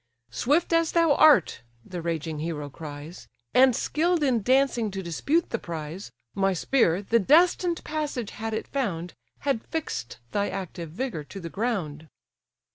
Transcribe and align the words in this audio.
"Swift 0.31 0.73
as 0.73 0.93
thou 0.93 1.13
art 1.13 1.61
(the 1.85 2.01
raging 2.01 2.39
hero 2.39 2.71
cries) 2.71 3.27
And 3.53 3.75
skill'd 3.75 4.23
in 4.23 4.41
dancing 4.41 4.89
to 4.89 5.03
dispute 5.03 5.51
the 5.51 5.59
prize, 5.59 6.11
My 6.33 6.53
spear, 6.53 7.03
the 7.03 7.19
destined 7.19 7.83
passage 7.83 8.31
had 8.31 8.55
it 8.55 8.65
found, 8.67 9.13
Had 9.41 9.63
fix'd 9.63 10.17
thy 10.31 10.49
active 10.49 10.89
vigour 10.89 11.23
to 11.25 11.39
the 11.39 11.51
ground." 11.51 12.07